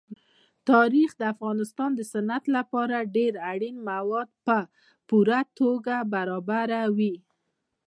تاریخ 0.69 1.09
د 1.17 1.21
افغانستان 1.33 1.89
د 1.95 2.01
صنعت 2.11 2.43
لپاره 2.57 3.09
ډېر 3.15 3.33
اړین 3.51 3.75
مواد 3.89 4.29
په 4.45 4.57
پوره 5.07 5.41
توګه 5.59 5.95
برابروي. 6.13 7.15